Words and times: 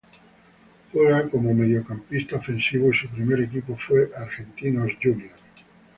Juega 0.91 1.29
como 1.29 1.53
mediocampista 1.53 2.37
ofensivo 2.37 2.89
y 2.89 2.95
su 2.97 3.07
primer 3.09 3.39
equipo 3.41 3.75
fue 3.77 4.09
Argentinos 4.17 4.89
Juniors. 4.99 5.37